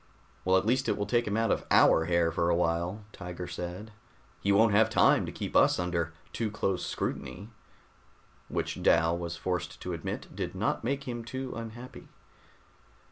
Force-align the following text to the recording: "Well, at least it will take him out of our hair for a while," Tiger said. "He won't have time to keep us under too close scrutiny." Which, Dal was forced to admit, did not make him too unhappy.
"Well, 0.43 0.57
at 0.57 0.65
least 0.65 0.89
it 0.89 0.97
will 0.97 1.05
take 1.05 1.27
him 1.27 1.37
out 1.37 1.51
of 1.51 1.63
our 1.69 2.05
hair 2.05 2.31
for 2.31 2.49
a 2.49 2.55
while," 2.55 3.03
Tiger 3.13 3.45
said. 3.45 3.91
"He 4.39 4.51
won't 4.51 4.71
have 4.73 4.89
time 4.89 5.27
to 5.27 5.31
keep 5.31 5.55
us 5.55 5.77
under 5.77 6.11
too 6.33 6.49
close 6.49 6.83
scrutiny." 6.83 7.51
Which, 8.47 8.81
Dal 8.81 9.15
was 9.15 9.37
forced 9.37 9.79
to 9.81 9.93
admit, 9.93 10.35
did 10.35 10.55
not 10.55 10.83
make 10.83 11.03
him 11.07 11.23
too 11.23 11.53
unhappy. 11.55 12.07